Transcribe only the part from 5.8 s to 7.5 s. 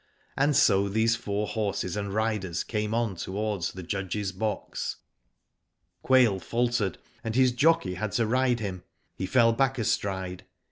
Quail faltered, and